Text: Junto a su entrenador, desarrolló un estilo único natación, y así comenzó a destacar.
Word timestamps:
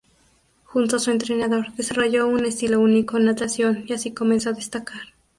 Junto 0.63 0.95
a 0.95 0.99
su 0.99 1.11
entrenador, 1.11 1.73
desarrolló 1.75 2.27
un 2.27 2.43
estilo 2.43 2.79
único 2.79 3.19
natación, 3.19 3.83
y 3.85 3.93
así 3.93 4.11
comenzó 4.11 4.49
a 4.49 4.53
destacar. 4.53 5.01